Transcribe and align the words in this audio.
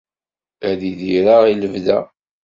Ad 0.69 0.81
idireɣ 0.91 1.43
i 1.47 1.53
lebda. 1.61 1.99